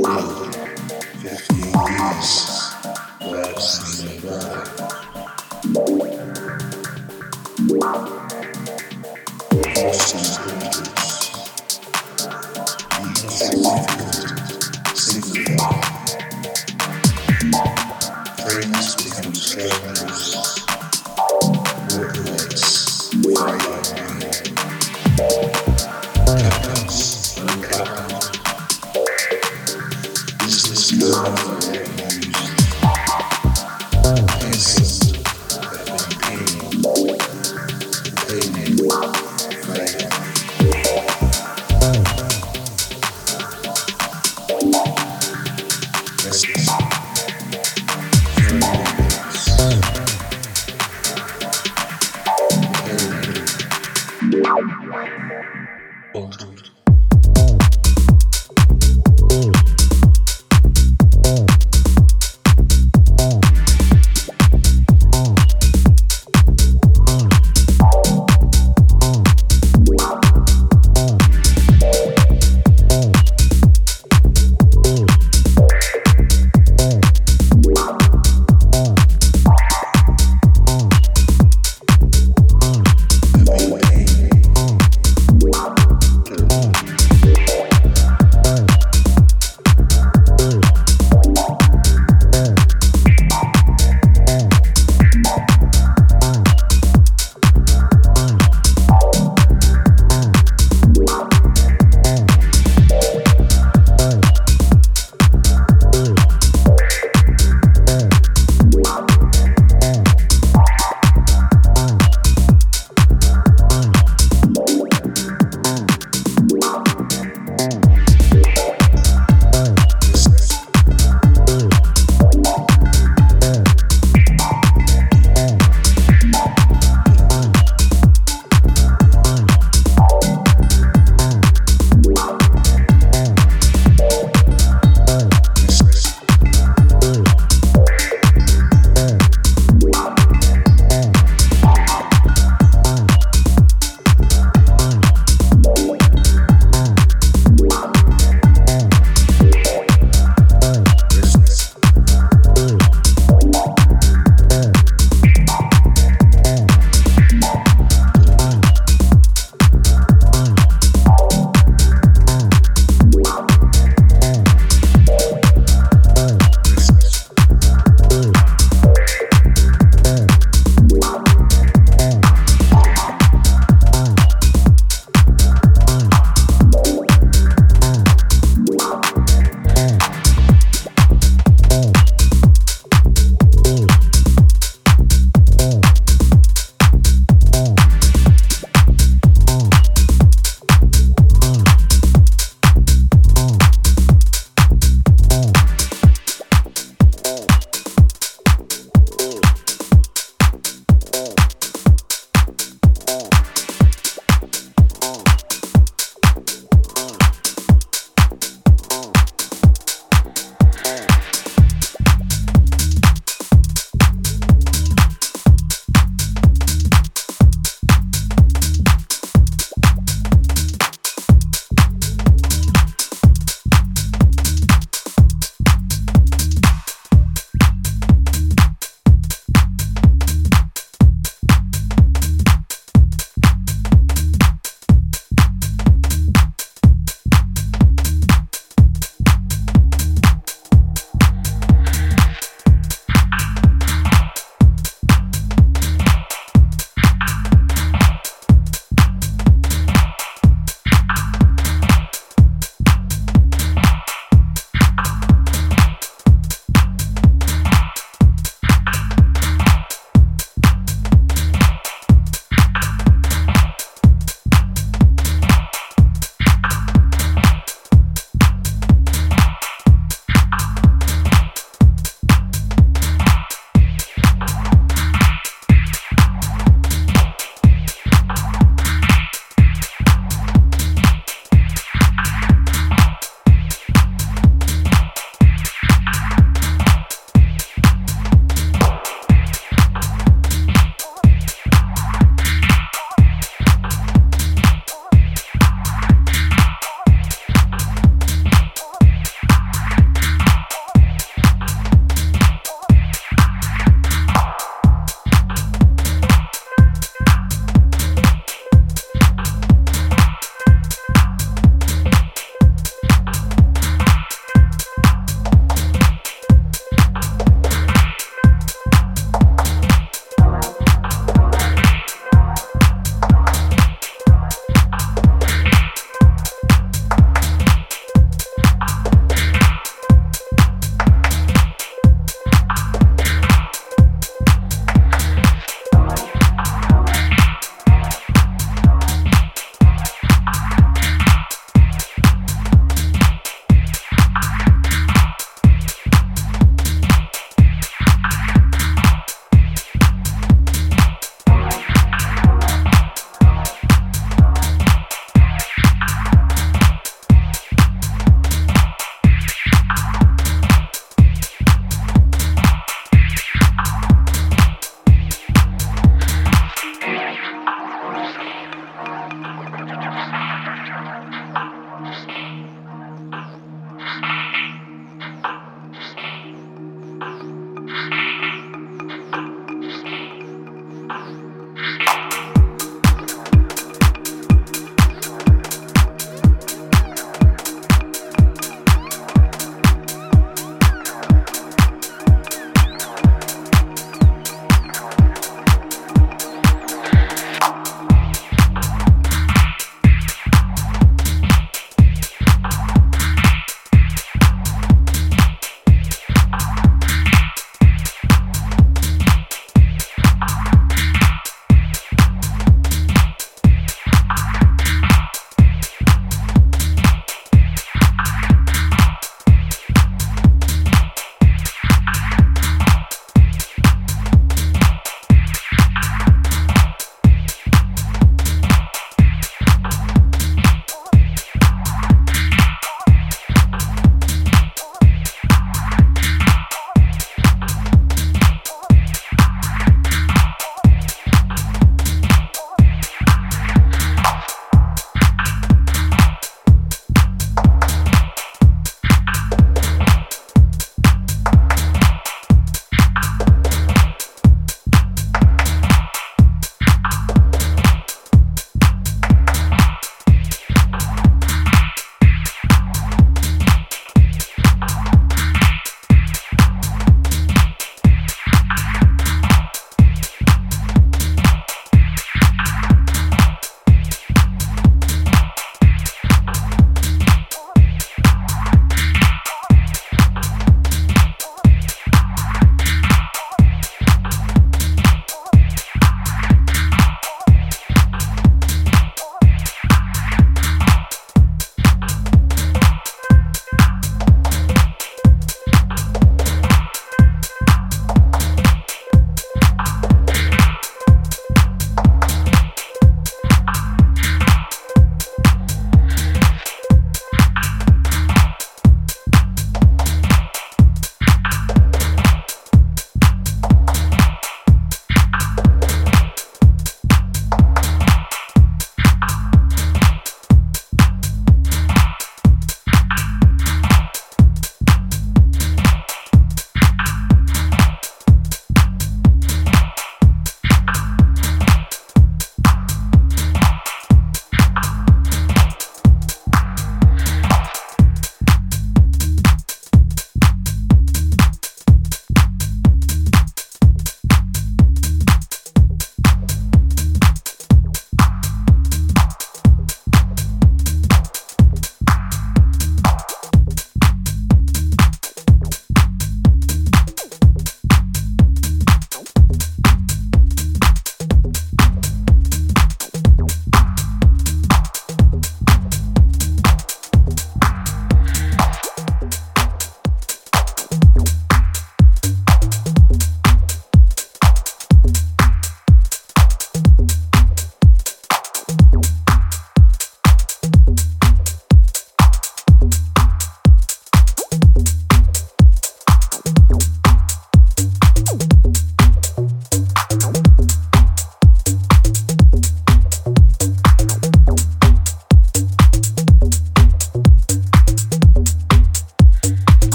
love. 0.00 0.49